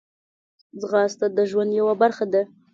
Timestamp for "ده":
2.33-2.41